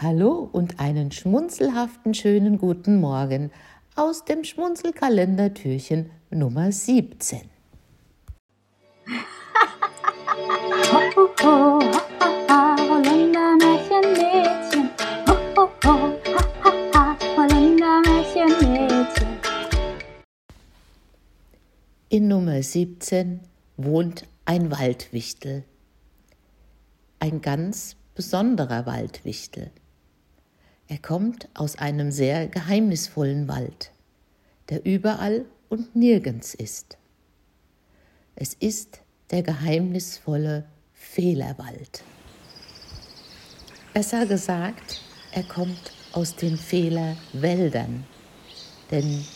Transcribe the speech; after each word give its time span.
Hallo 0.00 0.48
und 0.52 0.78
einen 0.78 1.10
schmunzelhaften 1.10 2.14
schönen 2.14 2.58
guten 2.58 3.00
Morgen 3.00 3.50
aus 3.96 4.24
dem 4.24 4.44
Schmunzelkalendertürchen 4.44 6.12
Nummer 6.30 6.70
17. 6.70 7.40
Ho, 10.92 11.00
ho, 11.16 11.28
ho, 11.42 11.80
ha, 11.80 12.00
ha, 12.20 12.46
ha, 12.48 12.76
Holundermärchenmädchen. 12.78 14.88
Ho, 15.26 15.34
ho, 15.56 15.68
ho, 15.84 16.14
ha, 16.32 16.42
ha, 16.62 16.72
ha, 16.94 17.18
Holundermärchenmädchen. 17.36 19.26
In 22.08 22.28
Nummer 22.28 22.62
17 22.62 23.40
wohnt 23.76 24.28
ein 24.44 24.70
Waldwichtel. 24.70 25.64
Ein 27.18 27.40
ganz 27.40 27.96
besonderer 28.14 28.86
Waldwichtel. 28.86 29.72
Er 30.90 30.98
kommt 30.98 31.48
aus 31.52 31.76
einem 31.76 32.10
sehr 32.10 32.48
geheimnisvollen 32.48 33.46
Wald, 33.46 33.90
der 34.70 34.86
überall 34.86 35.44
und 35.68 35.94
nirgends 35.94 36.54
ist. 36.54 36.96
Es 38.36 38.54
ist 38.54 39.00
der 39.30 39.42
geheimnisvolle 39.42 40.64
Fehlerwald. 40.94 42.02
Besser 43.92 44.24
gesagt, 44.24 45.02
er 45.32 45.42
kommt 45.42 45.92
aus 46.12 46.34
den 46.36 46.56
Fehlerwäldern, 46.56 48.04
denn 48.90 49.26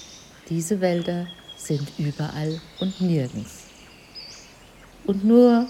diese 0.48 0.80
Wälder 0.80 1.27
sind 1.59 1.87
überall 1.98 2.62
und 2.80 2.98
nirgends. 3.02 3.65
Und 5.05 5.23
nur 5.23 5.69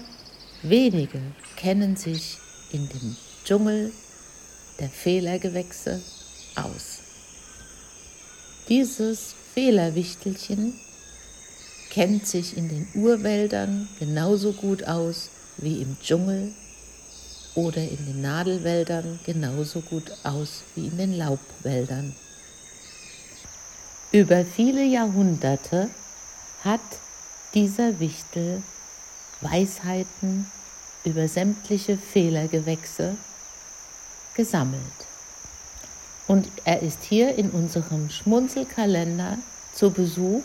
wenige 0.61 1.19
kennen 1.57 1.97
sich 1.97 2.37
in 2.71 2.87
dem 2.87 3.17
Dschungel 3.43 3.91
der 4.79 4.89
Fehlergewächse 4.89 6.01
aus. 6.55 6.99
Dieses 8.69 9.35
Fehlerwichtelchen 9.53 10.73
kennt 11.89 12.25
sich 12.25 12.57
in 12.57 12.69
den 12.69 12.87
Urwäldern 12.95 13.87
genauso 13.99 14.53
gut 14.53 14.83
aus 14.85 15.29
wie 15.57 15.81
im 15.81 15.97
Dschungel 16.01 16.51
oder 17.55 17.81
in 17.81 18.05
den 18.05 18.21
Nadelwäldern 18.21 19.19
genauso 19.25 19.81
gut 19.81 20.11
aus 20.23 20.63
wie 20.75 20.87
in 20.87 20.97
den 20.97 21.17
Laubwäldern. 21.17 22.15
Über 24.11 24.45
viele 24.45 24.83
Jahrhunderte 24.83 25.89
hat 26.63 26.81
dieser 27.53 27.99
Wichtel 27.99 28.63
Weisheiten 29.41 30.49
über 31.03 31.27
sämtliche 31.27 31.97
Fehlergewächse 31.97 33.17
gesammelt. 34.35 34.81
Und 36.27 36.47
er 36.63 36.81
ist 36.81 37.03
hier 37.03 37.35
in 37.35 37.49
unserem 37.49 38.09
Schmunzelkalender 38.09 39.37
zu 39.73 39.91
Besuch, 39.91 40.43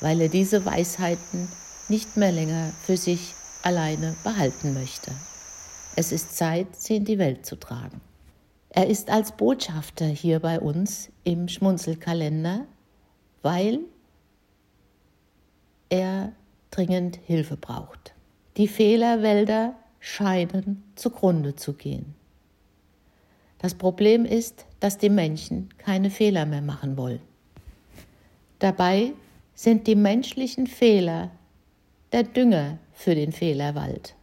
weil 0.00 0.20
er 0.20 0.28
diese 0.28 0.64
Weisheiten 0.64 1.48
nicht 1.88 2.16
mehr 2.16 2.32
länger 2.32 2.72
für 2.84 2.96
sich 2.96 3.34
alleine 3.62 4.14
behalten 4.22 4.74
möchte. 4.74 5.10
Es 5.96 6.12
ist 6.12 6.36
Zeit, 6.36 6.76
sie 6.76 6.96
in 6.96 7.04
die 7.04 7.18
Welt 7.18 7.44
zu 7.44 7.56
tragen. 7.56 8.00
Er 8.70 8.86
ist 8.86 9.10
als 9.10 9.32
Botschafter 9.32 10.06
hier 10.06 10.38
bei 10.38 10.60
uns 10.60 11.10
im 11.24 11.48
Schmunzelkalender, 11.48 12.66
weil 13.42 13.80
er 15.88 16.32
dringend 16.70 17.18
Hilfe 17.26 17.56
braucht. 17.56 18.14
Die 18.56 18.68
Fehlerwälder 18.68 19.74
scheinen 19.98 20.84
zugrunde 20.94 21.56
zu 21.56 21.72
gehen. 21.72 22.14
Das 23.60 23.74
Problem 23.74 24.24
ist, 24.24 24.64
dass 24.80 24.96
die 24.96 25.10
Menschen 25.10 25.68
keine 25.76 26.10
Fehler 26.10 26.46
mehr 26.46 26.62
machen 26.62 26.96
wollen. 26.96 27.20
Dabei 28.58 29.12
sind 29.54 29.86
die 29.86 29.94
menschlichen 29.94 30.66
Fehler 30.66 31.30
der 32.12 32.22
Dünger 32.22 32.78
für 32.92 33.14
den 33.14 33.32
Fehlerwald 33.32 34.14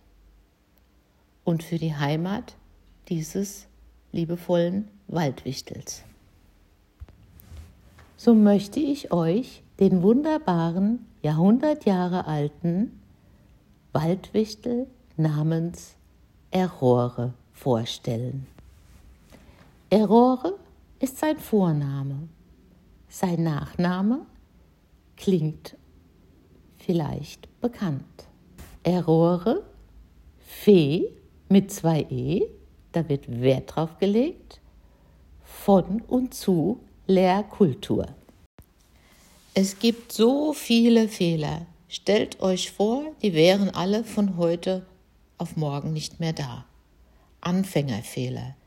und 1.44 1.62
für 1.62 1.78
die 1.78 1.96
Heimat 1.96 2.56
dieses 3.10 3.68
liebevollen 4.12 4.88
Waldwichtels. 5.08 6.04
So 8.16 8.34
möchte 8.34 8.80
ich 8.80 9.12
euch 9.12 9.62
den 9.80 10.02
wunderbaren, 10.02 11.06
Jahrhundert 11.22 11.86
Jahre 11.86 12.26
alten 12.26 13.00
Waldwichtel 13.94 14.88
namens 15.16 15.96
Errore 16.50 17.34
vorstellen. 17.54 18.48
Errore 19.90 20.60
ist 21.00 21.18
sein 21.18 21.40
Vorname. 21.40 22.28
Sein 23.08 23.44
Nachname 23.44 24.26
klingt 25.16 25.78
vielleicht 26.78 27.48
bekannt. 27.62 28.28
Errore, 28.84 29.64
Fee 30.40 31.14
mit 31.48 31.72
zwei 31.72 32.02
E, 32.10 32.42
da 32.92 33.08
wird 33.08 33.42
Wert 33.42 33.76
drauf 33.76 33.98
gelegt, 33.98 34.60
von 35.46 36.02
und 36.02 36.34
zu 36.34 36.82
Lehrkultur. 37.06 38.08
Es 39.54 39.80
gibt 39.80 40.12
so 40.12 40.52
viele 40.52 41.08
Fehler. 41.08 41.66
Stellt 41.88 42.42
euch 42.42 42.72
vor, 42.72 43.04
die 43.22 43.34
wären 43.34 43.70
alle 43.70 44.04
von 44.04 44.36
heute 44.36 44.86
auf 45.38 45.56
morgen 45.56 45.94
nicht 45.94 46.20
mehr 46.20 46.34
da. 46.34 46.66
Anfängerfehler, 47.40 48.58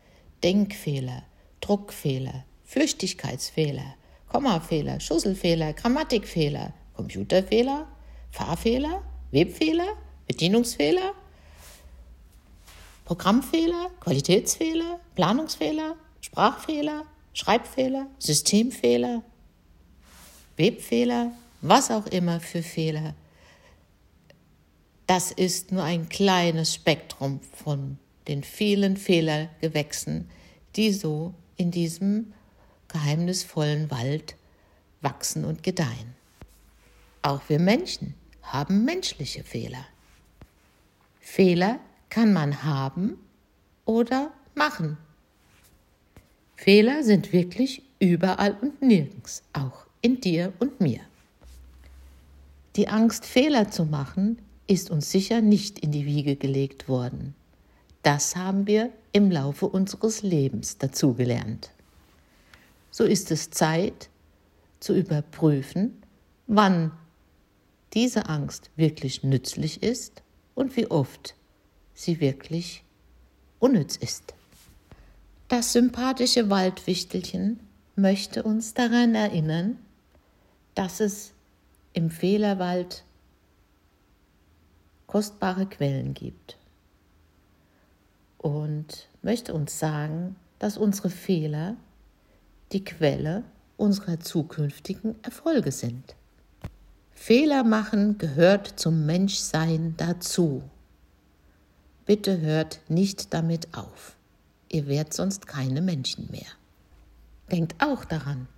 Denkfehler, 0.43 1.23
Druckfehler, 1.61 2.45
Flüchtigkeitsfehler, 2.65 3.95
Kommafehler, 4.29 5.01
Schusselfehler, 5.01 5.73
Grammatikfehler, 5.73 6.73
Computerfehler, 6.95 7.89
Fahrfehler, 8.31 9.03
Webfehler, 9.33 9.97
Bedienungsfehler, 10.27 11.13
Programmfehler, 13.05 13.91
Qualitätsfehler, 14.01 15.01
Planungsfehler, 15.17 15.97
Sprachfehler, 16.21 17.05
Schreibfehler, 17.33 18.07
Systemfehler, 18.19 19.23
Webfehler, 20.57 21.33
was 21.61 21.91
auch 21.91 22.07
immer 22.07 22.39
für 22.41 22.63
Fehler. 22.63 23.15
Das 25.07 25.33
ist 25.33 25.73
nur 25.73 25.83
ein 25.83 26.09
kleines 26.09 26.75
Spektrum 26.75 27.41
von 27.41 27.99
den 28.31 28.45
vielen 28.45 28.97
Fehlergewächsen, 28.97 30.31
die 30.77 30.93
so 30.93 31.35
in 31.57 31.71
diesem 31.71 32.33
geheimnisvollen 32.89 33.91
Wald 33.91 34.37
wachsen 35.01 35.45
und 35.45 35.63
gedeihen. 35.63 36.15
Auch 37.23 37.43
wir 37.49 37.59
Menschen 37.59 38.15
haben 38.43 38.85
menschliche 38.85 39.45
Fehler. 39.45 39.85
Fehler 41.21 41.81
kann 42.09 42.33
man 42.33 42.63
haben 42.63 43.19
oder 43.85 44.33
machen. 44.55 44.97
Fehler 46.57 47.03
sind 47.03 47.33
wirklich 47.33 47.83
überall 47.99 48.57
und 48.61 48.81
nirgends, 48.81 49.43
auch 49.53 49.87
in 50.03 50.21
dir 50.21 50.53
und 50.61 50.81
mir. 50.81 51.01
Die 52.77 52.89
Angst, 52.89 53.27
Fehler 53.27 53.71
zu 53.71 53.85
machen, 53.85 54.39
ist 54.67 54.91
uns 54.91 55.11
sicher 55.11 55.41
nicht 55.41 55.81
in 55.81 55.91
die 55.91 56.07
Wiege 56.07 56.37
gelegt 56.37 56.89
worden. 56.89 57.35
Das 58.03 58.35
haben 58.37 58.67
wir 58.67 58.91
im 59.13 59.31
Laufe 59.31 59.67
unseres 59.67 60.23
Lebens 60.23 60.79
dazugelernt. 60.79 61.71
So 62.91 63.05
ist 63.05 63.31
es 63.31 63.51
Zeit 63.51 64.09
zu 64.81 64.95
überprüfen, 64.95 66.03
wann 66.47 66.93
diese 67.93 68.29
Angst 68.29 68.71
wirklich 68.77 69.23
nützlich 69.23 69.83
ist 69.83 70.23
und 70.55 70.77
wie 70.77 70.91
oft 70.91 71.35
sie 71.93 72.21
wirklich 72.21 72.85
unnütz 73.59 73.97
ist. 73.97 74.35
Das 75.49 75.73
sympathische 75.73 76.49
Waldwichtelchen 76.49 77.61
möchte 77.97 78.43
uns 78.43 78.73
daran 78.73 79.15
erinnern, 79.15 79.79
dass 80.75 81.01
es 81.01 81.33
im 81.93 82.11
Fehlerwald 82.11 83.05
kostbare 85.07 85.67
Quellen 85.67 86.15
gibt 86.15 86.57
und 88.41 89.09
möchte 89.21 89.53
uns 89.53 89.79
sagen, 89.79 90.37
dass 90.59 90.79
unsere 90.79 91.11
Fehler 91.11 91.77
die 92.73 92.83
Quelle 92.83 93.45
unserer 93.77 94.19
zukünftigen 94.19 95.23
Erfolge 95.23 95.73
sind. 95.73 96.17
Fehler 97.13 97.65
machen 97.65 98.17
gehört 98.17 98.81
zum 98.81 99.05
Menschsein 99.05 99.95
dazu. 99.99 100.63
Bitte 102.07 102.41
hört 102.41 102.81
nicht 102.89 103.35
damit 103.35 103.75
auf. 103.77 104.17
Ihr 104.71 104.87
werdet 104.87 105.13
sonst 105.13 105.47
keine 105.47 105.83
Menschen 105.83 106.31
mehr. 106.31 106.49
Denkt 107.53 107.75
auch 107.79 108.07
daran. 108.07 108.49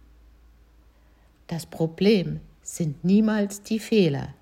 Das 1.49 1.67
Problem 1.67 2.40
sind 2.62 3.05
niemals 3.05 3.62
die 3.62 3.81
Fehler. 3.81 4.32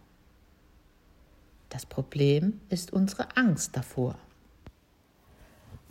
Das 1.71 1.87
Problem 1.87 2.61
ist 2.69 2.93
unsere 2.93 3.37
Angst 3.37 3.75
davor. 3.75 4.19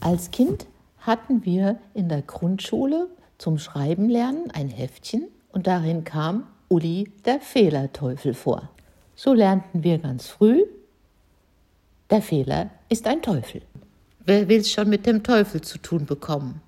Als 0.01 0.31
Kind 0.31 0.65
hatten 0.99 1.43
wir 1.43 1.79
in 1.93 2.07
der 2.07 2.21
Grundschule 2.21 3.09
zum 3.37 3.57
Schreiben 3.57 4.09
lernen 4.09 4.49
ein 4.51 4.69
Heftchen 4.69 5.27
und 5.51 5.67
darin 5.67 6.03
kam 6.03 6.47
Uli 6.69 7.11
der 7.25 7.41
Fehlerteufel 7.41 8.33
vor. 8.33 8.69
So 9.15 9.33
lernten 9.33 9.83
wir 9.83 9.97
ganz 9.97 10.27
früh, 10.27 10.63
der 12.09 12.21
Fehler 12.21 12.69
ist 12.87 13.07
ein 13.07 13.21
Teufel. 13.21 13.61
Wer 14.25 14.47
will 14.47 14.61
es 14.61 14.71
schon 14.71 14.89
mit 14.89 15.05
dem 15.05 15.23
Teufel 15.23 15.61
zu 15.61 15.77
tun 15.77 16.05
bekommen? 16.05 16.61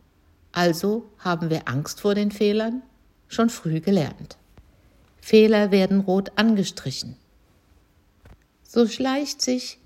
Also 0.51 1.05
haben 1.19 1.49
wir 1.49 1.67
Angst 1.67 2.01
vor 2.01 2.15
den 2.15 2.31
Fehlern 2.31 2.81
schon 3.27 3.49
früh 3.49 3.79
gelernt. 3.79 4.37
Fehler 5.21 5.71
werden 5.71 6.01
rot 6.01 6.31
angestrichen. 6.35 7.15
So 8.63 8.87
schleicht 8.87 9.41
sich 9.41 9.80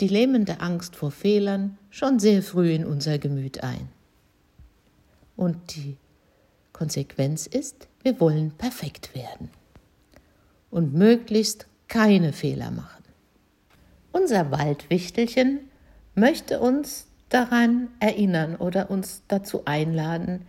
die 0.00 0.08
lähmende 0.08 0.60
Angst 0.60 0.96
vor 0.96 1.10
Fehlern 1.10 1.78
schon 1.90 2.18
sehr 2.18 2.42
früh 2.42 2.72
in 2.72 2.84
unser 2.84 3.18
Gemüt 3.18 3.62
ein. 3.62 3.88
Und 5.36 5.74
die 5.74 5.96
Konsequenz 6.72 7.46
ist, 7.46 7.88
wir 8.02 8.20
wollen 8.20 8.50
perfekt 8.52 9.14
werden 9.14 9.50
und 10.70 10.94
möglichst 10.94 11.66
keine 11.88 12.32
Fehler 12.32 12.70
machen. 12.70 13.04
Unser 14.12 14.50
Waldwichtelchen 14.50 15.60
möchte 16.14 16.60
uns 16.60 17.06
daran 17.28 17.88
erinnern 18.00 18.56
oder 18.56 18.90
uns 18.90 19.22
dazu 19.28 19.64
einladen, 19.64 20.46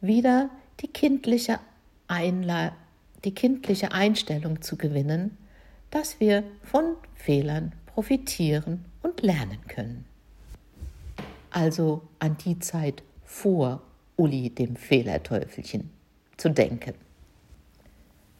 wieder 0.00 0.50
die 0.80 0.88
kindliche, 0.88 1.58
Einla 2.06 2.72
die 3.24 3.34
kindliche 3.34 3.92
Einstellung 3.92 4.62
zu 4.62 4.76
gewinnen, 4.76 5.36
dass 5.90 6.20
wir 6.20 6.44
von 6.62 6.94
Fehlern 7.14 7.72
profitieren 7.98 8.84
und 9.02 9.22
lernen 9.22 9.58
können. 9.66 10.04
Also 11.50 12.02
an 12.20 12.36
die 12.44 12.60
Zeit 12.60 13.02
vor 13.24 13.82
Uli 14.14 14.50
dem 14.50 14.76
Fehlerteufelchen 14.76 15.90
zu 16.36 16.48
denken. 16.48 16.94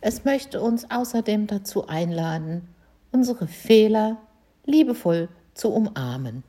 Es 0.00 0.24
möchte 0.24 0.60
uns 0.60 0.88
außerdem 0.88 1.48
dazu 1.48 1.88
einladen, 1.88 2.68
unsere 3.10 3.48
Fehler 3.48 4.18
liebevoll 4.64 5.28
zu 5.54 5.70
umarmen 5.72 6.44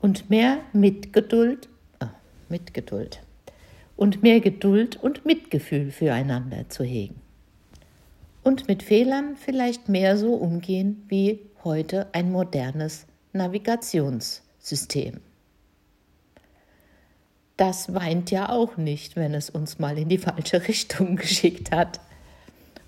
und 0.00 0.30
mehr 0.30 0.60
Mitgeduld, 0.72 1.68
äh, 2.00 2.06
Mitgeduld 2.48 3.20
und 3.98 4.22
mehr 4.22 4.40
Geduld 4.40 4.96
und 4.96 5.26
Mitgefühl 5.26 5.90
füreinander 5.90 6.70
zu 6.70 6.84
hegen. 6.84 7.20
Und 8.42 8.66
mit 8.66 8.82
Fehlern 8.82 9.36
vielleicht 9.36 9.90
mehr 9.90 10.16
so 10.16 10.32
umgehen 10.32 11.04
wie 11.08 11.51
heute 11.64 12.08
ein 12.12 12.32
modernes 12.32 13.06
Navigationssystem 13.32 15.20
das 17.62 17.94
weint 17.94 18.32
ja 18.32 18.48
auch 18.48 18.76
nicht, 18.76 19.14
wenn 19.14 19.34
es 19.34 19.48
uns 19.48 19.78
mal 19.78 19.96
in 19.96 20.08
die 20.08 20.18
falsche 20.18 20.66
Richtung 20.68 21.14
geschickt 21.14 21.70
hat. 21.70 22.00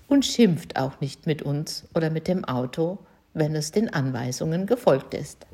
Und 0.07 0.25
schimpft 0.25 0.77
auch 0.77 0.99
nicht 0.99 1.25
mit 1.25 1.41
uns 1.41 1.85
oder 1.95 2.09
mit 2.09 2.27
dem 2.27 2.45
Auto, 2.45 2.99
wenn 3.33 3.55
es 3.55 3.71
den 3.71 3.91
Anweisungen 3.91 4.67
gefolgt 4.67 5.13
ist. 5.13 5.47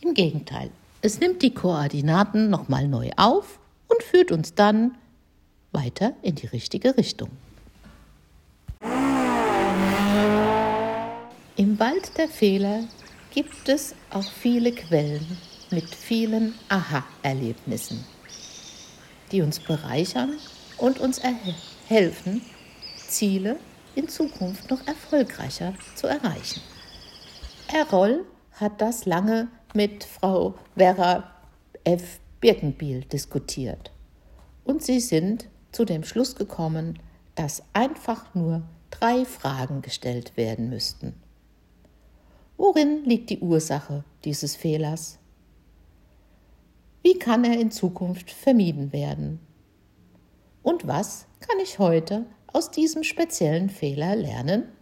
Im 0.00 0.14
Gegenteil, 0.14 0.70
es 1.00 1.20
nimmt 1.20 1.42
die 1.42 1.52
Koordinaten 1.54 2.50
nochmal 2.50 2.88
neu 2.88 3.10
auf 3.16 3.60
und 3.88 4.02
führt 4.02 4.32
uns 4.32 4.54
dann 4.54 4.96
weiter 5.70 6.14
in 6.22 6.34
die 6.34 6.46
richtige 6.46 6.96
Richtung. 6.96 7.28
Im 11.56 11.78
Wald 11.78 12.18
der 12.18 12.28
Fehler 12.28 12.82
gibt 13.32 13.68
es 13.68 13.94
auch 14.10 14.28
viele 14.28 14.72
Quellen 14.72 15.38
mit 15.70 15.84
vielen 15.94 16.52
Aha-Erlebnissen, 16.68 18.04
die 19.30 19.40
uns 19.40 19.60
bereichern 19.60 20.32
und 20.78 20.98
uns 20.98 21.22
helfen, 21.86 22.42
Ziele 22.96 23.56
in 23.94 24.08
Zukunft 24.08 24.68
noch 24.68 24.84
erfolgreicher 24.84 25.74
zu 25.94 26.08
erreichen. 26.08 26.60
Errol 27.72 28.24
hat 28.54 28.80
das 28.80 29.06
lange 29.06 29.46
mit 29.74 30.02
Frau 30.02 30.56
Vera 30.76 31.30
F. 31.84 32.18
Birkenbiel 32.40 33.02
diskutiert 33.04 33.92
und 34.64 34.82
sie 34.82 34.98
sind 34.98 35.46
zu 35.70 35.84
dem 35.84 36.02
Schluss 36.02 36.34
gekommen, 36.34 36.98
dass 37.36 37.62
einfach 37.74 38.34
nur 38.34 38.62
drei 38.90 39.24
Fragen 39.24 39.82
gestellt 39.82 40.36
werden 40.36 40.68
müssten. 40.68 41.14
Worin 42.66 43.04
liegt 43.04 43.28
die 43.28 43.40
Ursache 43.40 44.04
dieses 44.24 44.56
Fehlers? 44.56 45.18
Wie 47.02 47.18
kann 47.18 47.44
er 47.44 47.60
in 47.60 47.70
Zukunft 47.70 48.30
vermieden 48.30 48.90
werden? 48.90 49.38
Und 50.62 50.86
was 50.86 51.26
kann 51.40 51.58
ich 51.62 51.78
heute 51.78 52.24
aus 52.46 52.70
diesem 52.70 53.04
speziellen 53.04 53.68
Fehler 53.68 54.16
lernen? 54.16 54.72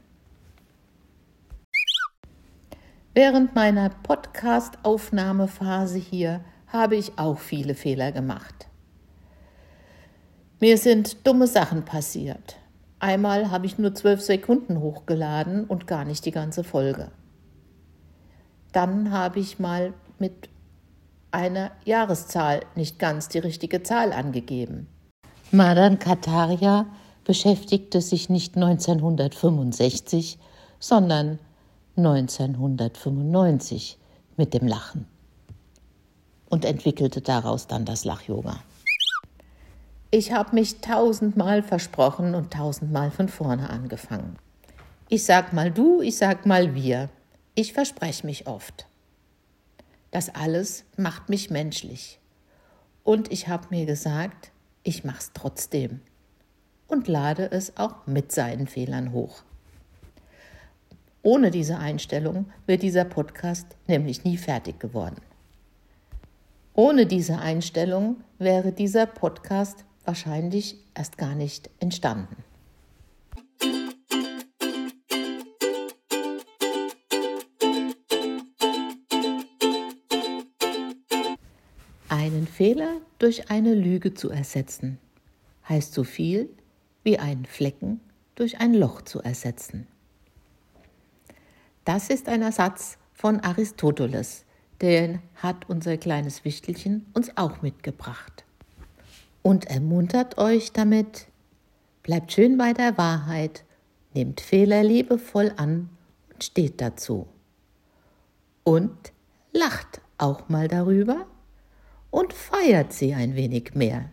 Während 3.15 3.57
meiner 3.57 3.89
Podcast-Aufnahmephase 3.89 5.99
hier 5.99 6.45
habe 6.69 6.95
ich 6.95 7.19
auch 7.19 7.41
viele 7.41 7.75
Fehler 7.75 8.13
gemacht. 8.13 8.69
Mir 10.61 10.79
sind 10.79 11.27
dumme 11.27 11.49
Sachen 11.49 11.85
passiert. 11.85 12.59
Einmal 13.01 13.51
habe 13.51 13.67
ich 13.67 13.77
nur 13.77 13.93
zwölf 13.93 14.21
Sekunden 14.21 14.79
hochgeladen 14.79 15.65
und 15.65 15.89
gar 15.89 16.05
nicht 16.05 16.25
die 16.25 16.31
ganze 16.31 16.63
Folge. 16.63 17.11
Dann 18.73 19.13
habe 19.13 19.41
ich 19.41 19.59
mal 19.59 19.93
mit 20.19 20.49
eine 21.31 21.71
Jahreszahl 21.85 22.61
nicht 22.75 22.99
ganz 22.99 23.29
die 23.29 23.39
richtige 23.39 23.83
Zahl 23.83 24.13
angegeben. 24.13 24.89
Madan 25.51 25.99
Kataria 25.99 26.87
beschäftigte 27.25 28.01
sich 28.01 28.29
nicht 28.29 28.57
1965, 28.57 30.39
sondern 30.79 31.39
1995 31.97 33.99
mit 34.37 34.55
dem 34.55 34.67
Lachen 34.67 35.07
und 36.49 36.65
entwickelte 36.65 37.21
daraus 37.21 37.67
dann 37.67 37.85
das 37.85 38.05
Lach-Yoga. 38.05 38.57
Ich 40.11 40.33
habe 40.33 40.55
mich 40.55 40.81
tausendmal 40.81 41.63
versprochen 41.63 42.35
und 42.35 42.53
tausendmal 42.53 43.11
von 43.11 43.29
vorne 43.29 43.71
angefangen. 43.71 44.37
Ich 45.09 45.25
sag 45.25 45.53
mal 45.53 45.71
du, 45.71 46.03
ich 46.03 46.19
sag 46.19 46.45
mal 46.45 46.75
wir. 46.75 47.09
Ich 47.55 47.75
verspreche 47.75 48.27
mich 48.27 48.47
oft. 48.47 48.87
Das 50.11 50.35
alles 50.35 50.85
macht 50.97 51.29
mich 51.29 51.51
menschlich. 51.51 52.19
Und 53.05 53.31
ich 53.31 53.49
habe 53.49 53.67
mir 53.69 53.85
gesagt, 53.85 54.53
ich 54.85 55.05
mache 55.05 55.19
es 55.19 55.33
trotzdem 55.35 56.01
und 56.89 57.09
lade 57.09 57.51
es 57.51 57.77
auch 57.77 58.07
mit 58.07 58.33
seinen 58.33 58.67
Fehlern 58.67 59.13
hoch. 59.13 59.43
Ohne 61.23 61.51
diese 61.51 61.79
Einstellung 61.79 62.51
wäre 62.67 62.79
dieser 62.79 63.05
Podcast 63.05 63.67
nämlich 63.87 64.25
nie 64.25 64.39
fertig 64.39 64.81
geworden. 64.81 65.21
Ohne 66.73 67.05
diese 67.05 67.39
Einstellung 67.39 68.17
wäre 68.39 68.73
dieser 68.73 69.05
Podcast 69.05 69.85
wahrscheinlich 70.07 70.79
erst 70.95 71.19
gar 71.19 71.35
nicht 71.35 71.69
entstanden. 71.81 72.45
Fehler 82.53 83.01
durch 83.19 83.51
eine 83.51 83.75
Lüge 83.75 84.13
zu 84.13 84.29
ersetzen, 84.31 84.99
heißt 85.69 85.95
so 85.95 86.05
viel 86.05 86.51
wie 87.03 87.19
einen 87.19 87.47
Flecken 87.47 88.01
durch 88.35 88.61
ein 88.61 88.75
Loch 88.75 89.03
zu 89.03 89.21
ersetzen. 89.21 89.87
Das 91.85 92.11
ist 92.11 92.29
ein 92.29 92.43
Ersatz 92.43 92.99
von 93.15 93.41
Aristoteles, 93.41 94.45
den 94.83 95.21
hat 95.37 95.69
unser 95.69 95.97
kleines 95.97 96.45
Wichtelchen 96.45 97.07
uns 97.15 97.37
auch 97.37 97.63
mitgebracht. 97.63 98.45
Und 99.43 99.65
ermuntert 99.65 100.37
euch 100.37 100.73
damit, 100.73 101.29
bleibt 102.03 102.33
schön 102.33 102.59
bei 102.59 102.75
der 102.75 102.99
Wahrheit, 102.99 103.65
nehmt 104.15 104.43
Fehler 104.43 104.83
liebevoll 104.83 105.53
an 105.57 105.89
und 106.33 106.45
steht 106.45 106.81
dazu. 106.81 107.27
Und 108.63 109.13
lacht 109.53 110.03
auch 110.19 110.49
mal 110.49 110.69
darüber, 110.69 111.27
und 112.13 112.33
feiert 112.35 112.93
sie 112.93 113.15
ein 113.15 113.35
wenig 113.35 113.75
mehr. 113.75 114.13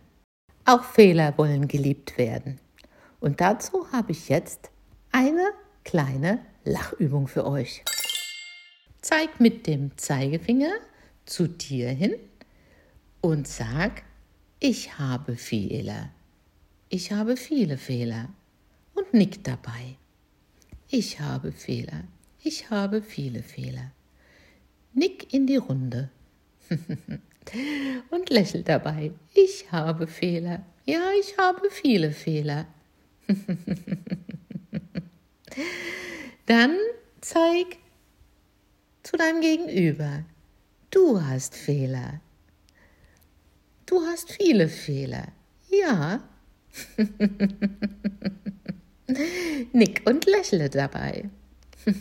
Auch 0.64 0.82
Fehler 0.82 1.36
wollen 1.38 1.68
geliebt 1.68 2.18
werden. 2.18 2.58
Und 3.20 3.40
dazu 3.40 3.92
habe 3.92 4.10
ich 4.12 4.28
jetzt 4.28 4.70
eine 5.12 5.52
kleine 5.84 6.40
Lachübung 6.64 7.28
für 7.28 7.46
euch. 7.46 7.84
Zeig 9.02 9.38
mit 9.38 9.66
dem 9.66 9.96
Zeigefinger 9.96 10.72
zu 11.26 11.46
dir 11.46 11.90
hin 11.90 12.14
und 13.20 13.46
sag, 13.46 14.02
ich 14.58 14.98
habe 14.98 15.36
Fehler. 15.36 16.10
Ich 16.88 17.12
habe 17.12 17.36
viele 17.36 17.76
Fehler. 17.76 18.30
Und 18.94 19.12
nick 19.12 19.44
dabei. 19.44 19.96
Ich 20.88 21.20
habe 21.20 21.52
Fehler. 21.52 22.04
Ich 22.42 22.70
habe 22.70 23.02
viele 23.02 23.42
Fehler. 23.42 23.92
Nick 24.94 25.32
in 25.34 25.46
die 25.46 25.56
Runde. 25.56 26.10
Und 28.10 28.30
lächelt 28.30 28.68
dabei. 28.68 29.12
Ich 29.34 29.72
habe 29.72 30.06
Fehler. 30.06 30.64
Ja, 30.84 31.10
ich 31.18 31.36
habe 31.38 31.70
viele 31.70 32.12
Fehler. 32.12 32.66
Dann 36.46 36.76
zeig 37.20 37.78
zu 39.02 39.16
deinem 39.16 39.40
Gegenüber. 39.40 40.24
Du 40.90 41.20
hast 41.20 41.54
Fehler. 41.54 42.20
Du 43.86 44.00
hast 44.02 44.30
viele 44.30 44.68
Fehler. 44.68 45.28
Ja. 45.68 46.22
Nick 49.72 50.02
und 50.06 50.26
lächle 50.26 50.70
dabei. 50.70 51.28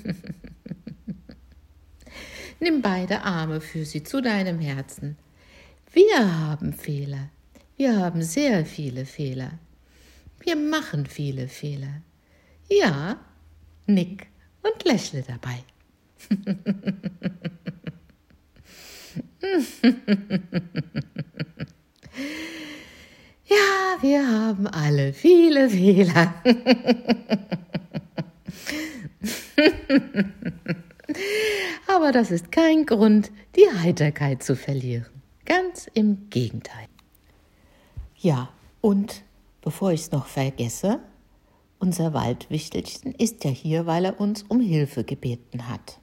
Nimm 2.59 2.81
beide 2.81 3.21
Arme 3.21 3.61
für 3.61 3.85
sie 3.85 4.03
zu 4.03 4.21
deinem 4.21 4.59
Herzen. 4.59 5.17
Wir 5.91 6.39
haben 6.39 6.73
Fehler. 6.73 7.29
Wir 7.75 7.97
haben 7.97 8.21
sehr 8.21 8.65
viele 8.65 9.05
Fehler. 9.05 9.57
Wir 10.39 10.55
machen 10.55 11.07
viele 11.07 11.47
Fehler. 11.47 12.01
Ja, 12.69 13.19
nick 13.87 14.27
und 14.61 14.85
lächle 14.85 15.23
dabei. 15.23 15.63
ja, 23.45 23.97
wir 24.01 24.27
haben 24.27 24.67
alle 24.67 25.13
viele 25.13 25.69
Fehler. 25.69 26.35
Aber 31.87 32.11
das 32.11 32.29
ist 32.31 32.51
kein 32.51 32.85
Grund, 32.85 33.31
die 33.55 33.67
Heiterkeit 33.81 34.43
zu 34.43 34.55
verlieren. 34.55 35.18
Ganz 35.79 35.91
im 35.93 36.29
Gegenteil. 36.29 36.87
Ja, 38.17 38.49
und 38.81 39.23
bevor 39.61 39.93
ich 39.93 40.01
es 40.01 40.11
noch 40.11 40.25
vergesse, 40.25 40.99
unser 41.79 42.13
Waldwichtelchen 42.13 43.13
ist 43.13 43.45
ja 43.45 43.51
hier, 43.51 43.85
weil 43.85 44.03
er 44.03 44.19
uns 44.19 44.43
um 44.43 44.59
Hilfe 44.59 45.05
gebeten 45.05 45.69
hat. 45.69 46.01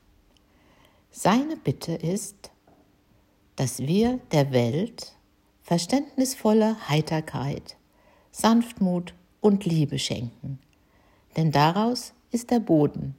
Seine 1.11 1.59
Bitte 1.59 1.93
ist, 1.93 2.51
dass 3.57 3.81
wir 3.81 4.19
der 4.33 4.51
Welt 4.51 5.15
verständnisvolle 5.63 6.89
Heiterkeit, 6.89 7.77
Sanftmut 8.31 9.13
und 9.43 9.67
Liebe 9.67 9.99
schenken. 9.99 10.59
Denn 11.37 11.53
daraus 11.53 12.15
ist 12.31 12.51
der 12.51 12.61
Boden 12.61 13.15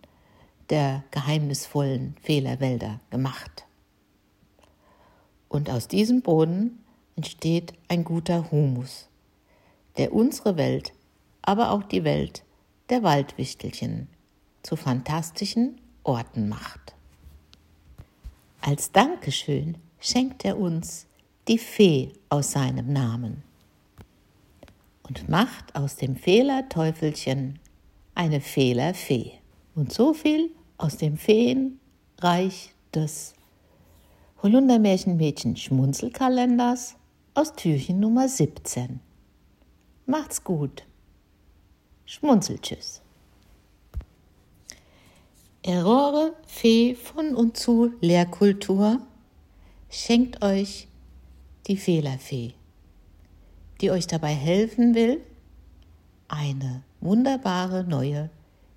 der 0.71 1.03
geheimnisvollen 1.11 2.15
Fehlerwälder 2.23 2.99
gemacht. 3.11 3.66
Und 5.49 5.69
aus 5.69 5.87
diesem 5.87 6.21
Boden 6.21 6.83
entsteht 7.15 7.73
ein 7.87 8.03
guter 8.03 8.51
Humus, 8.51 9.07
der 9.97 10.13
unsere 10.13 10.57
Welt, 10.57 10.93
aber 11.41 11.71
auch 11.71 11.83
die 11.83 12.03
Welt 12.03 12.43
der 12.89 13.03
Waldwichtelchen 13.03 14.07
zu 14.63 14.75
fantastischen 14.75 15.79
Orten 16.03 16.49
macht. 16.49 16.95
Als 18.61 18.91
Dankeschön 18.91 19.77
schenkt 19.99 20.43
er 20.45 20.59
uns 20.59 21.07
die 21.47 21.57
Fee 21.57 22.11
aus 22.29 22.51
seinem 22.51 22.91
Namen 22.91 23.43
und 25.07 25.29
macht 25.29 25.75
aus 25.75 25.95
dem 25.95 26.15
Fehlerteufelchen 26.15 27.59
eine 28.15 28.41
Fehlerfee. 28.41 29.33
Und 29.75 29.93
so 29.93 30.13
viel 30.13 30.51
aus 30.77 30.97
dem 30.97 31.17
Feenreich 31.17 32.73
des 32.93 33.33
Holundermärchenmädchen 34.43 35.55
Schmunzelkalenders 35.55 36.95
aus 37.33 37.53
Türchen 37.53 37.99
Nummer 37.99 38.29
17. 38.29 38.99
Macht's 40.05 40.43
gut. 40.43 40.85
Schmunzeltschüss. 42.05 43.01
Errore 45.63 46.33
Fee 46.45 46.93
von 46.93 47.35
und 47.35 47.57
zu 47.57 47.93
Lehrkultur 47.99 49.01
schenkt 49.89 50.43
euch 50.43 50.87
die 51.65 51.77
Fehlerfee, 51.77 52.53
die 53.81 53.89
euch 53.89 54.05
dabei 54.05 54.35
helfen 54.35 54.93
will, 54.93 55.19
eine 56.27 56.83
wunderbare 57.01 57.83
neue 57.83 58.29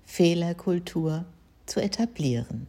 Fehlerkultur 0.05 1.25
zu 1.67 1.79
etablieren. 1.79 2.65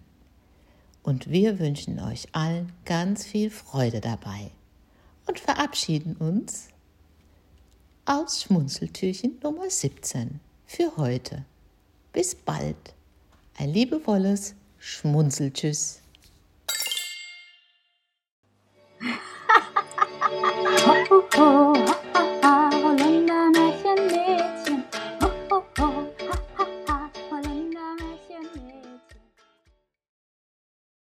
Und 1.03 1.31
wir 1.31 1.59
wünschen 1.59 1.99
euch 1.99 2.29
allen 2.33 2.73
ganz 2.85 3.25
viel 3.25 3.51
Freude 3.51 4.01
dabei 4.01 4.51
und 5.27 5.41
verabschieden 5.41 6.17
uns 6.17 6.69
aus 8.05 8.43
Schmunzeltürchen 8.43 9.39
Nummer 9.43 9.69
17 9.69 10.41
für 10.67 10.97
heute. 10.97 11.45
Bis 12.13 12.35
bald. 12.35 12.77
Ein 13.59 13.73
liebevolles 13.73 14.55
Schmunzeltschüss. 14.79 16.02